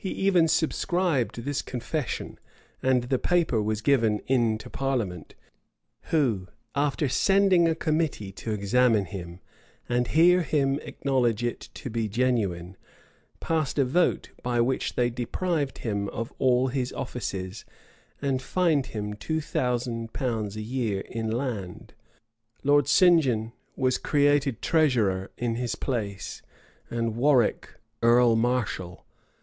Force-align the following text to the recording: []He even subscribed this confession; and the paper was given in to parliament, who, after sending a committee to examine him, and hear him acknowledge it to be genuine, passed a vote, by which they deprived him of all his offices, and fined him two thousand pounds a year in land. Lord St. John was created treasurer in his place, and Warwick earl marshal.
[]He 0.03 0.09
even 0.09 0.47
subscribed 0.47 1.43
this 1.43 1.61
confession; 1.61 2.39
and 2.81 3.03
the 3.03 3.19
paper 3.19 3.61
was 3.61 3.81
given 3.83 4.17
in 4.25 4.57
to 4.57 4.67
parliament, 4.67 5.35
who, 6.05 6.47
after 6.73 7.07
sending 7.07 7.67
a 7.67 7.75
committee 7.75 8.31
to 8.31 8.51
examine 8.51 9.05
him, 9.05 9.41
and 9.87 10.07
hear 10.07 10.41
him 10.41 10.79
acknowledge 10.81 11.43
it 11.43 11.69
to 11.75 11.91
be 11.91 12.07
genuine, 12.09 12.77
passed 13.41 13.77
a 13.77 13.85
vote, 13.85 14.31
by 14.41 14.59
which 14.59 14.95
they 14.95 15.11
deprived 15.11 15.77
him 15.77 16.09
of 16.09 16.33
all 16.39 16.69
his 16.69 16.91
offices, 16.93 17.63
and 18.23 18.41
fined 18.41 18.87
him 18.87 19.13
two 19.13 19.39
thousand 19.39 20.13
pounds 20.13 20.55
a 20.55 20.61
year 20.63 21.01
in 21.01 21.29
land. 21.29 21.93
Lord 22.63 22.87
St. 22.87 23.21
John 23.21 23.53
was 23.75 23.99
created 23.99 24.63
treasurer 24.63 25.29
in 25.37 25.57
his 25.57 25.75
place, 25.75 26.41
and 26.89 27.15
Warwick 27.15 27.75
earl 28.01 28.35
marshal. 28.35 29.05